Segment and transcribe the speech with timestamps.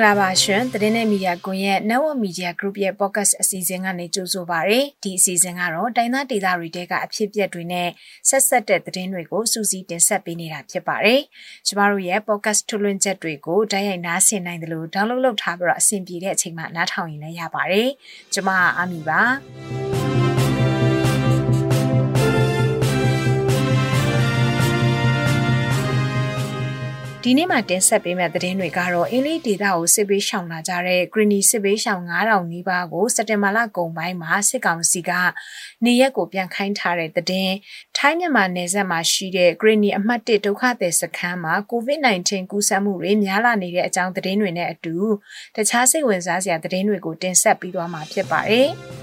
[0.00, 7.88] င်္ဂလာပါရှင်သတင်းနဲ့မီဒီယာကွန်ရဲ့ Network Media Group ရဲ့ podcast အစီအစဉ်ကနေကြိုဆိုပါရစေဒီအစီအစဉ်ကတော့တိုင်းသားဒေသတွေတဲကအဖြစ်အပျက်တွေနဲ့
[8.28, 11.20] ဆက်ဆက်တဲ့သတင်းတွေကိုစူးစီးတင်ဆက်ပေးနေတာဖြစ်ပါတယ်
[11.66, 17.90] ကျမတို့ရဲ့ podcast ထုတ်လွှင့်ချက်တွေကိုတိုက်ရိုက်နားဆင်နိုင်တယ်လို့ download လုပ်ထားပြီးတော့အဆင်ပြေတဲ့အချိန်မှာနားထောင်ရင်လည်းရပါတယ်
[18.34, 19.79] ကျမအာမီပါ
[27.24, 35.10] ဒီနေ့မှတင်ဆက်ပေးမယ့်သတင်းတွေကတော့အင်းလေးဒေတာကိုစစ်ပေးရှောင်လာကြတဲ့ Greeny စစ်ပေးရှောင်9000နီးပါးကိုစက်တင်ဘာလကုန်ပိုင်းမှာစစ်ကောင်စီက
[35.84, 37.54] နေရက်ကိုပြန်ခိုင်းထားတဲ့သတင်း
[37.96, 44.96] ထိုင်းမြန်မာနယ်စပ်မှာရှိတဲ့ Greeny အမှတ်1ဒုက္ခသည်စခန်းမှာ COVID-19 ကူးစက်မှုတွေများလာနေတဲ့အကြောင်းသတင်းတွေနဲ့အတူ
[45.56, 48.70] တခြားစိတ်ဝင်စားစရာသတင်းတွေကိုတင်ဆက်ပြီးသွားမှာဖြစ်ပါတယ်။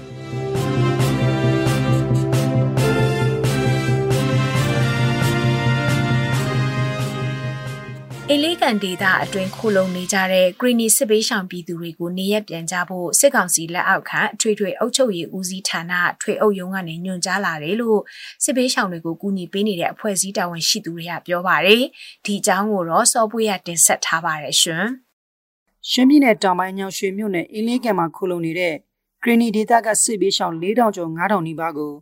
[8.32, 18.00] အလေးကန်ဒေသအတွင်းခိုလုံနေကြတဲ့ဂရီနီစစ်ပေးရှောင်ပြည်သူတွေကိုနေရက်ပြန်ကြဖို့စစ်ကောင်စီလက်အောက်ခံအထွေထွေအုပ်ချုပ်ရေးဦးစီးဌာနထွေအုပ်ရုံးကနေညွှန်ကြားလာတယ်လို့
[18.44, 21.82] စစ်ပေးရှောင်တွေကိုကူညီပေးနေတဲ့အဖွဲ့အစည်းတာဝန်ရှိသူတွေကပြောပါတယ်။
[22.24, 24.84] ဒီအကြောင်းကိုတော့စောပွေးရတင်ဆက်ထားပါတယ်ရှင်။
[25.90, 28.74] ရှမ်းပြည်နယ်တောင်ပိုင်းညောင်ရွှေမြို့နယ်အင်းလေးကန်မှာခိုလုံနေတဲ့
[29.22, 31.92] ဂရီနီဒေသကစစ်ပေးရှောင်4000ကျော်9000နီးပါးကို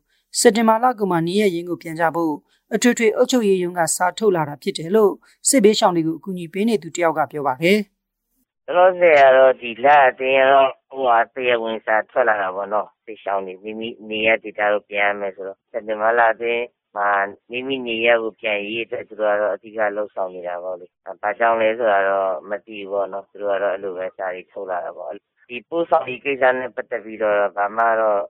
[0.40, 2.34] စက်တင်ဘာလကမှနေရက်ရင်းကိုပြန်ကြဖို့
[2.74, 5.12] အထွေထွေအုပ်ချုပ်ရေးရုံးကစာထုတ်လာတာဖြစ်တယ်လို့
[5.48, 7.78] စစ်ဘေးရှောင်တွေကိုအကူအညီပေးနေသူတယောက်ကပြောပါတယ်။
[8.76, 16.64] လောဆယ်ကတော့ဒီလအတင်းရောဟိုဟာတရားဝင်စာထွက်လာတာပေါ့နော်။စစ်ရှောင်တွေမိမိနေရဒေတာကိုပြန်ရမယ်ဆိုတော့စက်တင်ဘာလအတွင်း
[16.96, 17.10] မှာ
[17.50, 20.86] မိမိနေရကိုပြန်ရေးအတွက်သူတို့ကတော့အဓိကလှုပ်ဆောင်နေတာပေါ့လေ။
[21.22, 25.10] ဘာကြောင့်လဲဆိုတာတော့မသိဘူးပေါ့နော်။သူတို့ကတော့အဲ့လိုပဲစာတွေထုတ်လာတာပေါ့။
[25.48, 28.20] ဒီပို့ဆောင်ရေးကိစ္စနဲ့ပတ်သက်ပြီးတော့ဘာမှတော့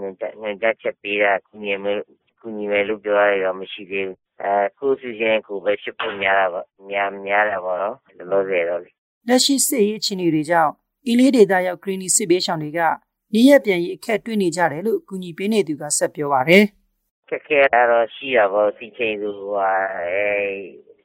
[0.00, 0.08] ညွှ
[0.50, 1.74] န်ကြားချက်ပေးတာကူညီ
[2.40, 8.90] ကူညီမယ်လို့ပြောရတော့မရှိသေးဘူး။အဲကိုယ့်စီစဉ်ကိုယ်ပဲဖြစ်ဖို့များတာပေါ့များများတာပေါ့နော်လောလောဆယ်တော့လေ
[9.28, 10.72] လက်ရှိစစ်ရေးအခြေအနေတွေကြောင့်
[11.06, 12.80] အီလေးဒေတာရောက်ဂရင်းနီစစ်ဘေးရှောင်တွေက
[13.34, 16.64] နေရပြန်ရေးအခက်တွေ့နေကြတယ်လို့အကူအညီပေးနေသူကဆက်ပြောပါတယ်
[17.28, 17.60] ခက်ခဲ
[17.90, 20.18] တော့ရှိတာပေါ့စီချိန်သူဟာအဲ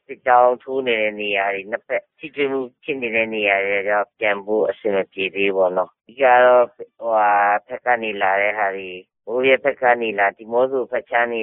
[0.06, 7.30] စစ်ကြောင်းထိုးနေတဲ့နေရာတွေနှစ်ဖက်ချစ်ချမှုဖြစ်နေတဲ့နေရာတွေကြောင့်ပြန်ဖို့အဆင်မပြေသေးပေါ့နော်ဒီကတော့ဟိုဟာ
[7.66, 8.90] ဖက်ကနေလာတဲ့ဟာတွေ
[9.26, 11.40] ဘိုးရဲ့ဖက်ကနေလာဒီမောဆိုဖက်ချမ်းနေ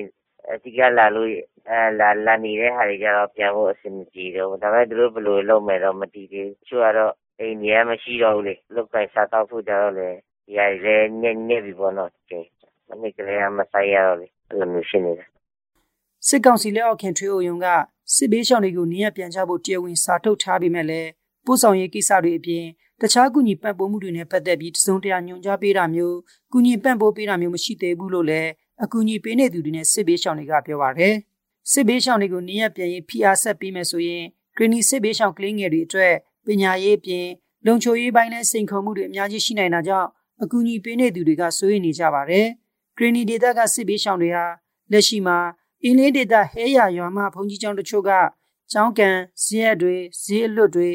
[0.51, 1.29] အဓိကလာလို့
[1.69, 10.09] အဲလာလာနေတဲ့ဟာတွေကြတော့ပြန်ဖို့အဆင်မပြေတော့ဘူးဒါပေမဲ့သူတို့ဘယ်လိုလုပ်မယ်တော့မတည်သေးဘူးသူကတော့အိမ်ကြီးမရှိတော့ဘူးလေလုတ်ကိုင်စားတော့ဖို့ကြတော့လေ
[10.45, 12.47] ဒီဟာလည်းညက်ညက်ပြီပေါ့နော်ကျင်း
[12.87, 15.27] မနစ်ကလေးကမဆိုင်ရတော့လေအဲ့လိုမျိုးဖြစ်နေတယ်
[16.27, 17.67] စစ်ကောင်စီလက်အောက်ခင်ထွေးအိုယုံက
[18.15, 21.09] စစ်ဘေးရှောင်တွေကိုနေရပြန်ချဖို့တရားဝင်စာထုတ်ထားပြီးမဲ့လည်း
[21.45, 22.65] ပို့ဆောင်ရေးကိစ္စတွေအပြင်
[23.01, 26.17] တခြားကူညီပံ့ပိုးမှုတွေနဲ့ပတ်သက်ပြီးတစုံတရာညွှန်ကြားပေးတာမျိုး
[26.51, 28.49] ကူညီပံ့ပိုးပေးတာမျိုးမရှိသေးဘူးလို့လည်း
[28.83, 31.15] အကူအညီပေးနေသူတွေနဲ့စစ်ဘေးရှောင်တွေကပြောပါတယ်။
[31.71, 34.23] စစ်ဘေးရှောင်တွေကိုနေရပြန်ရေးဖိအားဆက်ပေးမယ်ဆိုရင်
[34.55, 36.13] ဂရနီစစ်ဘေးရှောင်ကလေးငယ်တွေအတွက်
[36.45, 37.27] ပညာရေးအပြင်
[37.65, 40.09] လုံခြုံရေးပိုင်းနဲ့စိန်ခေါ်မှုတွေအများကြီးရှိနိုင်တာကြောင့်
[40.43, 42.47] အကူအညီပေးနေသူတွေကစိုးရိမ်နေကြပါတယ်။
[42.97, 44.45] ဂရနီဒေသကစစ်ဘေးရှောင်တွေဟာ
[44.91, 45.37] လက်ရှိမှာ
[45.83, 48.11] အင်းလေးဒေသဟဲရရွာမှဘုံကြီးကျောင်းတချို့က
[48.71, 50.89] ကျောင်းကန်ဇီးရက်တွေဇီးအလွတ်တွေ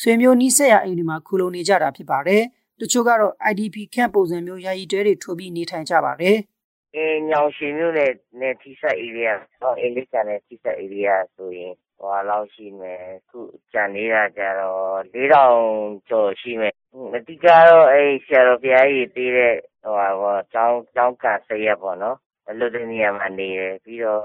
[0.00, 2.42] ဆွေမျိုးနီးစက်ရအိမ်တွေမှာခူလုံနေကြတာဖြစ်ပါတယ်။
[2.80, 6.36] တချို့ကတော့ IDP ခန့်ပုံစံမျိုးယာယီတဲတွေထိုးပြီးနေထိုင်ကြပါတယ်။
[6.96, 9.34] အဲညောင်ရွှေမြို့နယ်နဲ့ထိစပ်ဧရိယာ
[9.80, 13.40] အင်းလေးကန်နဲ့ထိစပ်ဧရိယာဆိုရင်ဟိုလောက်ရှိမယ်ခု
[13.72, 16.74] ကြံနေတာကြတော့၄000ကျော်ရှိမယ်
[17.14, 22.16] အဓိကတော့အဲဆရာတော်ဘုရားကြီးပေးတဲ့ဟိုဟာကျောင်းကျောင်းကဆရက်ပေါ့နော်
[22.48, 24.24] အလုပ်တဲ့နေရာမှာနေတယ်ပြီးတော့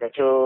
[0.00, 0.38] တချို့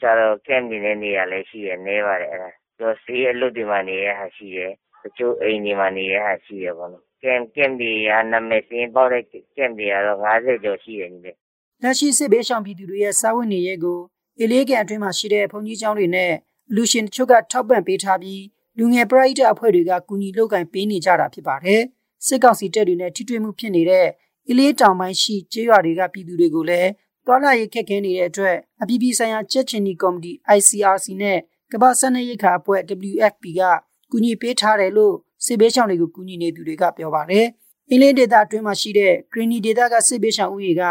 [0.00, 9.24] ကျတော့ camp နေတဲ့နေရာလည်းရှိရနေပါတယ်အဲ့ဒါပြီး တော့ဆေးအလုပ်တွေမှာနေတဲ့ဟာရှိတယ်တချို့အိမ်တွေမှာနေတဲ့ဟာရှိရပေါ့နော်ကမ်ကမ်တွေကနာမည်စင်းပေါက်တဲ့
[9.56, 11.36] ကမ်တွေကတော့90ကျော်ရှိတယ်ညီလေး
[11.82, 14.00] လက်ရှိစစ်ဘေးရှောင်ပြည်သူတွေရဲ့စာဝတ်နေရေးကို
[14.42, 16.32] အလေးကန်အတွင်းမှာရှိတဲ့ဘုံကြီးကျောင်းတွေနဲ့
[16.74, 18.42] လူရှင်တချို့ကထောက်ပံ့ပေးထားပြီး
[18.78, 21.82] လူငယ်ပရိသတ်အဖွဲ့တွေကကူညီလုပ်ကင်ပေးနေကြတာဖြစ်ပါတယ်
[22.26, 24.06] စစ်ကောင်စီတပ်တွေနဲ့ထိတွေ့မှုဖြစ်နေတဲ့
[24.50, 26.90] အလေးတောင်ပိုင်းရှိကျေးရွာတွေကပြည်သူတွေကိုလည်း
[27.26, 31.38] တွာလာရေးခက်ခဲနေတဲ့အတွက်အပြည်ပြည်ဆိုင်ရာကြက်ချင်နီကော်မတီ ICRC နဲ့
[31.74, 32.80] ကမ္ဘာ့စားနပ်ရိက္ခာအဖွဲ့
[33.10, 33.62] WFP က
[34.10, 37.46] ကူညီပေးထားတယ်လို့စစ်ဘေးရှောင်တွေကိုကူညီနေသူတွေကပြောပါတယ်။
[37.90, 40.82] အင်းလေးဒေသအတွင်းမှာရှိတဲ့ Greeny ဒေသကစစ်ဘေးရှောင်ဦးရေက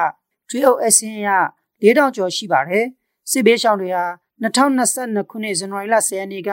[0.50, 1.30] ထွေးအုပ်အစင်းရ
[1.84, 2.86] 4000ကျော်ရှိပါတယ်။
[3.32, 4.06] စစ်ဘေးရှောင်တွေဟာ
[4.44, 6.52] 2022ခုနှစ်ဇန်နဝါရီလ10ရက်နေ့က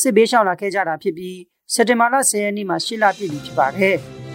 [0.00, 1.38] စစ်ဘေးရှောင်လာခဲ့ကြတာဖြစ်ပြီး
[1.74, 3.98] စက်တင်ဘာလ10ရက်နေ့မှာရှစ်လပြည့်ပြီဖြစ်ပါတယ်။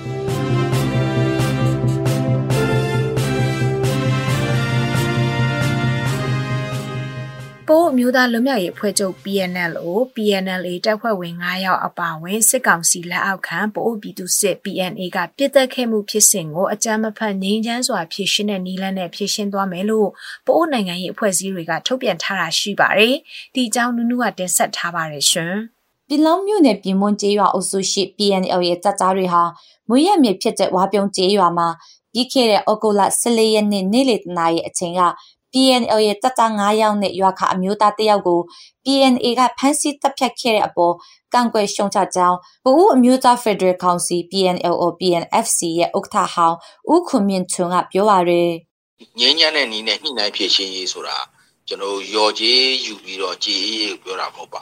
[7.71, 20.09] ပိုးအမျိုးသားလွတ်မြောက်ရေးအဖွဲ့ချုပ် PNL ကို PNLA တပ်ဖွဲ့ဝင်9ယောက်အပါအဝင်စစ်ကောင်စီလက်အောက်ခံပိုးပြည်သူစစ် PNA ကပြစ်တက်ခဲ့မှုဖြစ်စဉ်ကိုအကြမ်းမဖက်ငြိမ်းချမ်းစွာဖြေရှင်းတဲ့နည်းလမ်းနဲ့ဖြေရှင်းသွားမယ်လို့
[20.47, 23.15] ပိုးနိုင်ငံရေးအဖွဲ့အစည်းတွေကထုတ်ပြန်ထားတာရှိပါတယ်။
[23.55, 25.53] ဒီအကြောင်းနုနုကတင်ဆက်ထားပါတယ်ရှင်။
[26.07, 29.43] ပြည်လုံးမြို့နယ်ပြည်မွန်ကျေးရွာအုပ်စုရှိ PNL ရဲ့တပ်သားတွေဟာ
[29.89, 31.67] မွေးရမြေဖြစ်တဲ့ဝါပြုံကျေးရွာမှာ
[32.13, 35.01] ပြီးခဲ့တဲ့ဩဂုတ်လ14ရက်နေ့နေ့လယ်တနာရီအချိန်က
[35.53, 38.39] PNL ရဲ့တပ်သား9ယောက်နဲ့ရွာခအမျိုးသား1ယောက်ကို
[38.85, 40.93] PNA ကဖမ်းဆီးတပ်ဖြတ်ခဲ့တဲ့အပေါ်
[41.33, 46.57] ကန့်ကွက်ရှုံချကြောင်းပူးအမျိုးသားဖက်ဒရယ်ကောင်စီ PNLO PNFC ရဲ့ဥက္ကဋ္ဌဟောင်း
[46.91, 48.51] ဦးခွန်မြင့်ထွန်းကပြောပါရယ်
[49.19, 51.17] ငင်းညမ်းတဲ့နီးနဲ့ညှိနှိုင်းဖြစ်ရှင်းရေးဆိုတာ
[51.67, 54.61] ကျွန်တော်ရော်ကြီးယူပြီးတော့ကြည်ရေးပြောတာမဟုတ်ပါ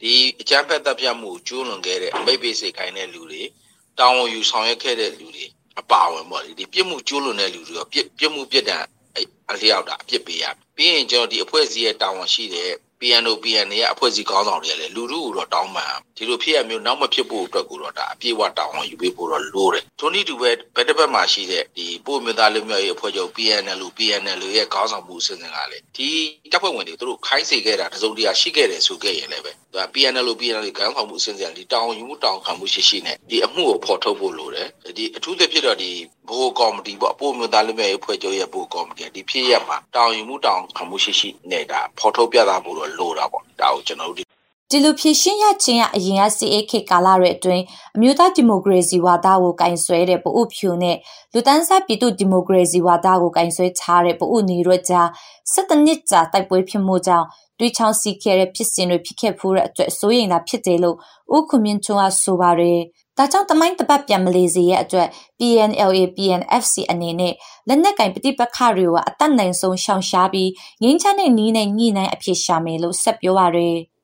[0.00, 3.42] ဒီအကြမ်းဖက်တပ်ဖြတ်မှုကျူးလွန်ခဲ့တဲ့အမိတ်ပေးစိတ်ခိုင်းတဲ့လူတွေ
[3.98, 5.46] တောင်းဝန်ယူဆောင်ရွက်ခဲ့တဲ့လူတွေ
[5.80, 8.84] အပါဝင်ပေါ့ဒီပြစ်မှုကျူးလွန်တဲ့လူတွေရောပြစ်ပြစ်မှုပြစ်ဒဏ်
[9.50, 10.44] အလျောက်တာအပြစ်ပေးရ
[10.76, 26.10] ပြီးရင်ကျွန်တော်ဒီအဖွဲ့အစည်းရဲ့တာဝန်ရှိတဲ့ PNO PN ရဲ့အဖွဲ့အစည်းခေါင်းဆောင်တွေလည်းလူလူကိုတော့တောင်းပန်ဒီလိုဖြစ်ရမျိုးနောက်မဖြစ်ဖို့အတွက်ကိုတော့ဒါအပြည့်အဝတောင်းဝန်ယူပေးဖို့တော့လိုတယ်ထိုနည်းတူပဲဘက်တစ်ဘက်မှာရှိတဲ့ဒီပို့မြသားလူမျိုးရဲ့အဖွဲ့ချုပ် PNL PNL ရဲ့ခေါင်းဆောင်မှုအစဉ်စဉ်ကလည်းဒီ
[26.52, 34.68] တပ်ဖွဲ့ဝင်တွေသူတို့ခိုင်းစေခဲ့တာတစုံတရာရှိခဲ့တယ်ဆိုခဲ့ရင်လည်းပဲဒါ PNL PNL ခေါင်းဆောင်မှုအစဉ်စဉ်ဒီတောင်းယူမှုတောင်းခံမှုရှိရှိနဲ့ဒီအမှုကိုဖော်ထုတ်ဖို့လိုတယ်
[34.98, 35.90] ဒီအထူးသဖြင့်တော့ဒီ
[36.30, 44.39] ဘိုးကော်မတီပေါ့ပို့မြသားလူမျိုးရဲ့အဖွဲ့ချုပ်ရဲ့ဘိုးကော်မတီဒီဖြစ်ရမှာတောင်းယူမှုတောင်းခံမှုရှိရှိနဲ့ဒါဖော်ထုတ်ပြသဖို့တော့လိုတာပေါ့ဒါကိုကျွန်တော်တို့
[44.72, 47.64] ဒီလိုဖြည့်ရှင်းရခြင်းအရင်က CA ခေတ်ကာလရဲ့အတွင်း
[47.96, 50.96] အမျိုးသားဒီမိုကရေစီဝါဒကိုကင်ဆွဲတဲ့ပအုပ်ဖြူနဲ့
[51.32, 55.08] လူတန်းစားပြည်သူဒီမိုကရေစီဝါဒကိုကင်ဆွဲထားတဲ့ပအုပ်နေရွက်ကြား
[55.52, 57.26] 17နှစ်ကြာတိုက်ပွဲဖြစ်မှုကြောင့်
[57.58, 60.96] တွေးချောင်းစီခဲ့တဲ့ဖြစ်စဉ်တွေဖြစ်ခဲ့ဖို့တဲ့အတွက်စိုးရိမ်တာဖြစ်တယ်လို့
[61.36, 62.80] ဦးခွန်မြင့်ထွန်းကဆိုပါတယ်။
[63.18, 65.08] ဒါကြောင့်တမိုင်းတပတ်ပြန်မလေးစေရဲ့အတွက်
[65.38, 67.34] PNLA PNFC အနေနဲ့
[67.68, 70.50] လက်နက်ကင်ပဋိပက္ခတွေကိုအသက်နိုင်ဆုံးရှောင်ရှားပြီး
[70.82, 73.78] ငင်းချမ်းတဲ့နီးနဲ့ညှိနှိုင်းအဖြစ်ရှာမယ်လို့ဆက်ပြောပါရယ်။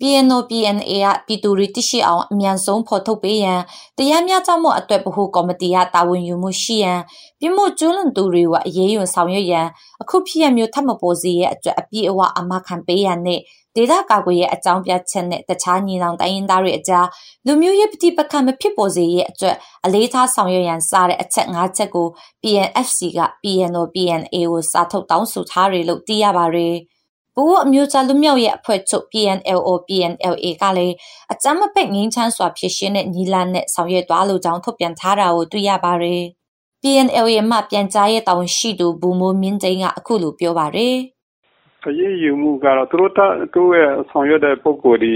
[0.00, 3.60] PNO PNA ကပြည်သူတွေသိရှိအောင်အမြန်ဆုံးဖော်ထုတ်ပေးရန်
[3.98, 7.00] တရားမျှတမှုအတွက်ဗဟိုကော်မတီကတာဝန်ယူမှုရှိရန်
[7.40, 9.66] ပြမှုကျွလွန်သူတွေကိုအရေးယူဆောင်ရွက်ရန်
[10.02, 13.40] အခုဖြစ်ရမျိုးထပ်မပေါ်စေရဲ့အတွက်အပြည့်အဝအမခံပေးရန်နဲ့
[13.76, 17.06] ဒေသကာကွယ်ရဲ့အကြောင်းပြချက်နဲ့တခြားညီနောင်တိုင်းရင်းသားတွေအကြား
[17.46, 22.08] လူမျိုးရေးပဋိပက္ခမဖြစ်ပေါ်စေရဲ့အတွက်အလေးထားဆောင်ရွက်ရန်စတဲ့အချက်၅ချက်ကို
[22.42, 26.76] PNFC က PNO PNA ကိုစာထုတ်တောင်းဆိုထားတယ်လို့သိရပါတယ်။
[27.40, 30.94] ဘိုးအမျိုးသားလူမျိုးရဲ့အဖွဲ့ချုပ် PNLO PNLA ကလည်း
[31.32, 36.22] အကြမ်းမဖက်ငင်းချမ်းစွာဖြစ်ရှင်းတဲ့ညီလာနဲ့ဆောင်ရွက်သွားလို့ကြောင်းထုတ်ပြန်ထားတာကိုတွေ့ရပါတယ်။
[36.82, 40.96] PNLA ရဲ့မှပြန်ကြားရဲ့တောင်ရှိသူဘူမိုးမြင့်သိန်းကအခုလိုပြောပါတယ်။
[41.88, 43.12] အရေးယူမှုကတော့သူတို့
[43.54, 45.12] သူ့ရဲ့ဆောင်ရွက်တဲ့ပုံကိုယ်ဒီ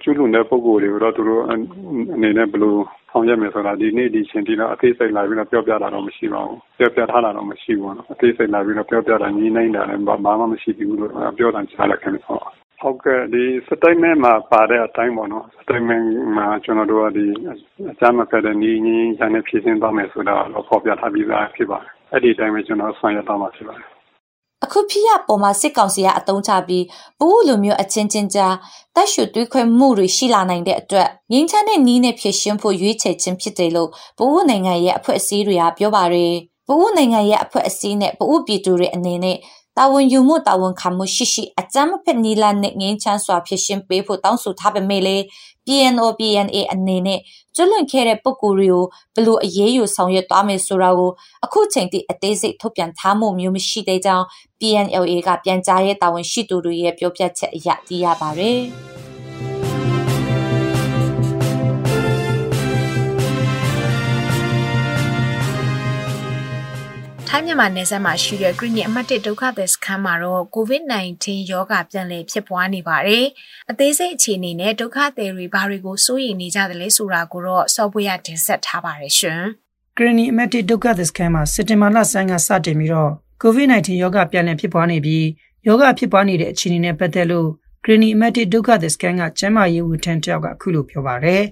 [0.00, 1.54] ကျူးလွန်တဲ့ပုံကိုယ်တွေကိုတော့သူတို့အ
[2.22, 2.76] နေနဲ့ဘယ်လို
[3.10, 12.42] ဆောင်ရွက်မယ်ဆိုတာဒီနေ့ဒီချိန်ထိတော့အသေးစိတ်လာပြီးတော့ပြောပြတာတော့မရှိပါဘူးပြောပြထားတာတော့မရှိဘူးနော်အသေးစိတ်လာပြီးတော့ပြောပြတာညီနိုင်တာလည်းဘာမှမရှိဘူးလို့ပြောတာကြားလိုက်ခင်ဗျဟုတ်
[12.80, 16.06] ဟုတ်ကဲ့ဒီ statement မှာပါတဲ့အတိုင်းပေါ့နော် statement
[16.36, 17.26] မှာကျွန်တော်တို့ကဒီ
[17.90, 23.97] အကြမ်းမဖက်တဲ့ညီညီချမ်းနဲ့ဖြည့်ဆင်းသွားမယ်ဆိုတာတော့ဖော်ပြထားပြီးသားဖြစ်ပါတယ်အဲ့ဒီအတိုင်းပဲကျွန်တော်ဆောင်ရွက်သွားမှာဖြစ်ပါတယ်
[24.64, 26.84] အခုဖြစ်ရပေါ်မှာစစ်ကောင်စီကအတုံးချပြီး
[27.18, 28.54] ပူးလိုမျိုးအချင်းချင်းကြား
[28.94, 36.36] တက်ရှုတွေးခွဲမှုတွေရှိလာနိုင်တဲ့အတွက်ငင်းချမ်းတဲ့နီးနဲ့ဖြစ်ရှင်းဖို့ရွေးချယ်ခြင်းဖြစ်တယ်လို့ပူးနိုင်ငံရဲ့အဖွဲ့အစည်းတွေကပြောပါရယ်
[36.68, 39.36] ပူးနိုင်ငံရဲ့အဖွဲ့အစည်းနဲ့ပူးပြည်သူတွေအနေနဲ့
[39.78, 45.16] တာဝန်ယူမှုတာဝန်ခံမှုရှိရှိအကြမ်းမဖက်နီလာနဲ့ငင်းချမ်းစွာဖြစ်ရှင်းပေးဖို့တောင်းဆိုထားပေမဲ့လေ
[45.66, 47.20] PNO PNA အနေနဲ့
[47.56, 48.84] ကျွလွန်ခဲ့တဲ့ပုံကိုယ်တွေကို
[49.14, 51.10] ဘလို့အရေးယူဆောင်ရွက်သွားမယ်ဆိုတာကို
[51.44, 54.24] အခုချိန်ထိအသေးစိတ်ထုတ်ပြန်ထားမှုမျိုးမရှိသေးကြောင်း
[54.60, 58.60] PNLA ကပြန်ကြားရေးတာဝန်ရှိသူတွေရဲ့ပြောပြချက်အရသိရပါတယ်။
[67.38, 73.24] ထိုင်းမြန်မာနယ်စပ်မှာရှိတဲ့ဂရိနစ်အမှတ်1ဒုက္ခသည်စခန်းမှာတော့ COVID-19 ရောဂါပြန်လည်ဖြစ်ပွားနေပါတယ်။
[73.70, 79.40] အသေးစိတ်အခြေအနေနဲ့ဒုက္ခသည်တွေဘာတွေကိုစိုးရိမ်နေကြတယ်လဲဆိုတာကိုတော့စောပွေရတင်ဆက်ထားပါတယ်ရှင်။
[79.96, 85.26] ဂရိနစ်အမှတ်1ဒုက္ခသည်စခန်းမှာစက်တင်ဘာလဆန်းကစတင်ပြီးတော့ COVID-19 ရောဂါပြန်လည်ဖြစ်ပွားနေပြီး
[85.66, 87.48] ယောဂဖြစ်ပွားနေတဲ့အခြေအနေနဲ့ပတ်သက်လို့
[87.84, 91.44] ဂရနီအမတ်တီဒုက္ခသစ္စကန်ကကျမ်းမာရေးဝန်ထမ်းတယောက်ကအခုလိုပြောပါရယ်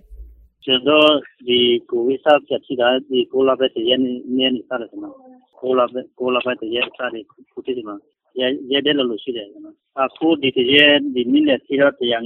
[0.65, 1.11] ကျွန်တော်
[1.47, 1.59] ဒီ
[1.91, 5.26] ကိုဝိစာပြချီတာဒီကိုလာပဲတရနေနေနေစားတယ်နော်
[5.61, 7.97] ကိုလာပဲကိုလာပဲတရစားတယ်ခုတည်းမှာ
[8.41, 10.77] ရရတဲ့လို့ရှိတယ်နော်အခုဒီတရ
[11.15, 12.21] ဒီမိနဲ့စီတော့154ရော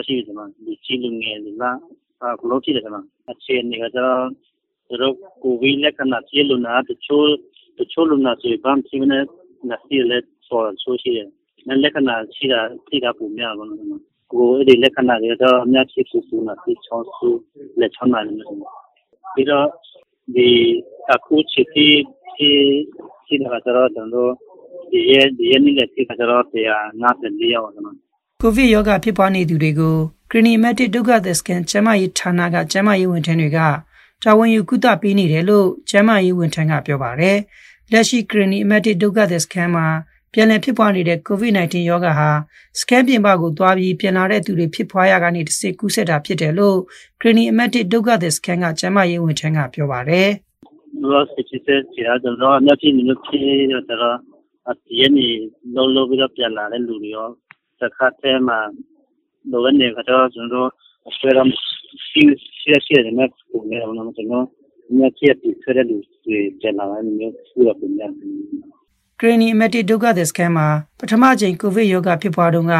[0.00, 1.76] က်ရှိတယ်နော်ဒီချီလူငယ်ဒီလား
[2.22, 4.20] အခုလို့ရှိတယ်နော်အခြေအနေကတော့
[5.00, 7.26] တို့ကိုဝိလက္ခဏာချီလူနာတချို့
[7.78, 9.18] တချို့လူနာတွေဗမ်းစီနေ
[9.68, 11.28] နာစီလက်ဆောဆိုရှိတယ်
[11.82, 13.78] လက္ခဏာရှိတာသိတာပုံများပါတော့
[14.32, 17.28] ကိုအဲ့ဒီလက္ခဏာတွေတော့အများကြီးကိုပူနာသိချောင်းစု
[17.80, 18.56] လက်ချောင်းနာနေတယ်
[19.34, 19.66] ပြီးတော့
[20.34, 20.48] ဒီ
[21.14, 21.88] အခုချစ်တီ
[22.36, 22.50] ဒီ
[23.26, 23.44] ဒီက
[23.76, 24.32] တော့ကျွန်တော်
[24.90, 27.94] ဒီရဲ့ဒီရဲ့နေ့လက်သိကတော့တရား54ရောက်တော့
[28.40, 29.96] ကိုဗစ်ရောဂါဖြစ်ပွားနေသူတွေကို
[30.30, 33.58] ဂရီနီမက်တစ်ဒုက္ခသစကန်ကျမရေးဌာနကကျမရေးဝန်ထမ်းတွေက
[34.24, 37.38] တာဝန်ယူကုသပေးနေတယ်လို့ကျမရေးဝန်ထမ်းကပြောပါတယ်။
[37.92, 39.86] လက်ရှိဂရီနီအမက်တစ်ဒုက္ခသည်စခန်းမှာ
[40.32, 42.30] ပြန်လည်ဖြစ်ပွားနေတဲ့ COVID-19 ရောဂါဟာ
[42.78, 46.78] စကန်ပြင်ပကိုသွားပြီးပြန်လာတဲ့သူတွေဖြစ်ပွားရကနေတစ်စစ်ကူးဆက်တာဖြစ်တယ်လို့
[47.20, 50.30] ဂရီနီအမတ်တစ်ဒုက္ခသည်စကန်ကကျမ်းမာရေးဝန်ထမ်းကပြောပါတယ်။
[51.08, 53.40] လောစစ်စစ်စီရာတော့အများကြီးမျိုးဖြစ်
[53.90, 54.18] တော့
[54.68, 55.28] အတည်းနေ
[55.74, 57.28] လုံးလုံးပြီးတော့ပြန်လာတဲ့လူတွေရော
[57.80, 58.58] တခါတည်းမှာ
[59.50, 60.68] လိုနေကတော့ကျွန်တော်
[61.08, 61.50] အဆွဲရမ်း
[62.08, 62.22] စီ
[62.58, 64.46] စီစီရတဲ့ပုံနဲ့တော့ကျွန်တော်
[64.96, 72.74] မြတ်ချက်ပြီးဆွဲတဲ့လူတွေပြန်လာတဲ့မျိုးဖူးရပုံနဲ့ဂရနီအမက်တစ်ဒုက္ခသည်စကန်မှာပထမချိန်ကိုဗစ်ရောဂါဖြစ်ပွားတုန်းက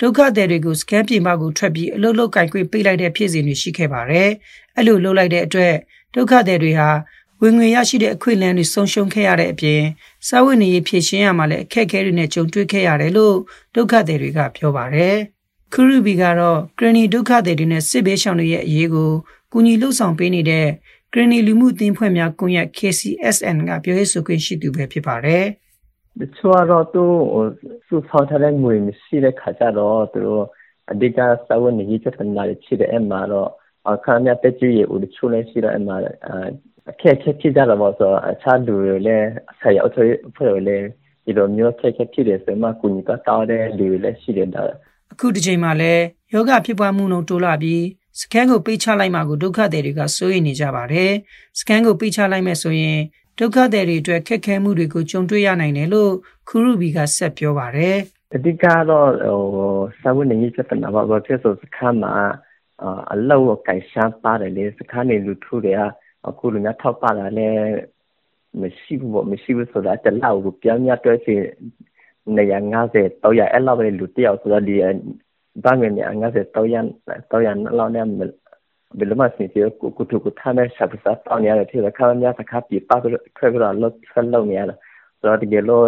[0.00, 4.30] ဒုက္ခသည်တွေကိုစကန်ပြင်ပကိုထွက်ပြီးအလုလုကင်ကွေပိတ်လိုက်တဲ့ဖြစ်စဉ်တွေရှိခဲ့ပါတယ်။
[4.76, 5.74] အဲ့လိုလုပ်လိုက်တဲ့အတွက်
[6.14, 6.88] ဒုက္ခသည်တွေဟာ
[7.42, 9.82] ဝင်ငွေရရှိတဲ့အခွင့်အလမ်းတွေဆုံးရှုံးခဲ့ရတဲ့အပြင်
[10.28, 13.36] စာဝတ်နေရေးဖြည့်ရှင်းရမှာလည်းအခက်အခဲတွေနဲ့ကြုံတွေ့ခဲ့ရတယ်လို့
[13.74, 15.16] ဒုက္ခသည်တွေကပြောပါတယ်။
[15.72, 19.10] ခရူဘီကတော့ဂရနီဒုက္ခသည်တွေနဲ့စစ်ဘေးရှောင်တွေရဲ့အရေးကို
[19.52, 20.66] ကူညီလှုပ်ဆောင်ပေးနေတဲ့
[21.12, 25.44] ဂရနီလူမှုအသင်းဖွဲ့များကွန်ရက် KCSN ကပြောရေးဆိုခွင့်ရှိသူပဲဖြစ်ပါတယ်။
[26.20, 27.04] တချို့ကတော့သူ
[27.86, 30.44] စုဆောင်းထားတဲ့ငွေမရှိတဲ့ခါကျတော့သူတို့
[30.90, 33.48] အဓိကစာဝတ်နေရေးပြဿနာတွေဖြစ်တဲ့အဲ့မှာတော့
[33.90, 35.96] အခါမြတ်တက်ကြည့်ရဦးတချို့လည်းရှိတော့အဲ့မှာ
[36.90, 39.28] အခက်အခဲဖြစ်ကြတော့ပေါ့ဆိုအခြားလူတွေလည်း
[39.60, 40.86] ဆက်ရောက်ထွက်ဖွဲ့လည်း
[41.24, 44.62] ဒီလိုမျိုးအခက်အခဲဖြစ်တယ်ဆိုမှကုညီတော့တောင်းတဲ့လူတွေလည်းရှိတယ်ဒါ
[45.12, 47.84] အခုဒီချိန်မှာလည်းယောဂဖြစ်ပွားမှုနှုန်းတိုးလာပြီး
[48.20, 51.12] စကန်ကိုပေးချလိုက်မှကိုဒုက္ခသည်တွေကစိုးရိမ်နေကြပါတယ်
[51.58, 53.00] စကန်ကိုပေးချလိုက်မဲ့ဆိုရင်
[53.38, 56.12] ဒုက္ခသည်တွေအတွက်ခက်ခဲမှုတွေကိုကြုံတွေ့ရနိုင်တယ်လို့
[56.48, 57.96] ခူရူဘီကဆက်ပြောပါတယ်
[58.34, 59.10] အဓိကတော့
[59.54, 62.14] ဟိုစာဝတ်နေရေးပြဿနာပါဘာဖြစ်ဆိုစခန်းမှာ
[63.12, 65.80] အလောက်ကိုင်ရှားပါတယ်လေစခန်းနေလူထုတွေက
[66.28, 67.48] အခုလူများထောက်ပါလာလဲ
[68.60, 71.34] မရှိဘူးပေါ့မရှိဘူးဆိုတာတလောက်ကိုပြောင်းရတွဲစီ
[72.26, 74.74] 150 300အဲ့လောက်ပဲလူတယောက်ဆိုတော့ဒီ
[75.64, 78.06] ဘာငွေနေ50 300 300လောက်နဲ့
[78.98, 84.78] ဘယ်လိုမှစီစီကိုကိုတူကိုထားမဲ့ဆက်ဆက်တောင်းရတယ်ဖြစ်တယ်ခါများတစ်ခါပြပါပြီးထွက်ပြီးတော့လောက်ဆက်လုံးနေရတယ်
[85.20, 85.82] ဆိုတော့ဒီလို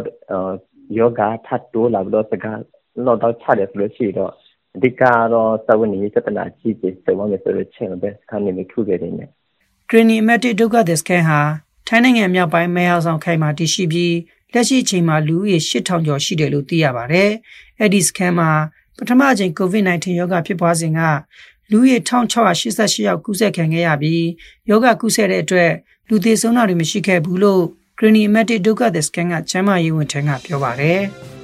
[0.98, 2.60] ယောဂထပ်တိုးလာပြီးတော့စကား
[3.04, 4.32] လောက်တော့ချတယ်ဆိုလို့ရှိတော့
[4.76, 5.02] အဓိက
[5.32, 9.30] တော့သဝနေပြဿနာကြီးကြီးစေဝမယ်ဆိုလို့ချင်းပဲခါနေမိထုခဲ့တယ်နဲ့
[9.90, 11.40] ဂရနီမက်တစ်ဒုက္ခသည်စကန်ဟာ
[11.86, 14.14] ထိုင်းနိုင်ငံမြောက်ပိုင်းမဲဟောင်ဆောင်ခိုင်မှာတည်ရှိပြီး
[14.52, 17.30] လက်ရှိအချိန်မှာလူဦးရေ8000ကျော်ရှိတယ်လို့သိရပါတယ်။
[17.80, 18.50] အဲ့ဒီစကန်မှာ
[18.96, 21.00] ပထမအကြိမ် COVID-19 ရောဂါဖြစ်ပွားစဉ်က
[21.70, 24.24] လူဦးရေ1688ယောက်ကူးစက်ခံခဲ့ရပြီး
[24.68, 25.72] ယောဂကူးစက်တဲ့အတွက်
[26.08, 27.64] လူသေဆုံးတာတွေမရှိခဲ့ဘူးလို့
[27.98, 31.02] Green Emetic ဒုက္ခသည်စကန်ကချမ်းမာရေးဝန်ထမ်းကပြောပါတယ်။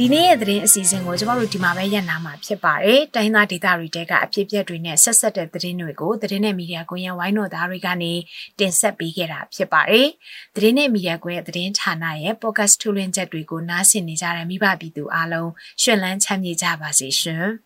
[0.00, 8.12] ဒီနေ့ရဲ့သတင်းအစီအစဉ်ကိုကျမတို့ဒီမှာပဲရပ်နာမှာဖြစ်ပါတယ်။တိုင်းသားဒေသတွေတဲကအဖြစ်အပျက်တွေနဲ့ဆက်ဆက်တဲ့သတင်းတွေကိုသတင်းနဲ့မီဒီယာကွန်ရက်ဝိုင်းတော်သားတွေကနေ
[8.58, 10.08] တင်ဆက်ပေးခဲ့တာဖြစ်ပါတယ်။
[10.54, 15.50] သတင်းနဲ့မီဒီယာကွန်ရက်သတင်းဌာနရဲ့ podcast ထုတ်လွှင့်ချက်တွေကိုနားဆင်နေကြတဲ့မိဘပြည်သူအားလုံး
[15.82, 17.46] ရှင်လန်းချမ်းမြေ့ကြပါစေရှင်။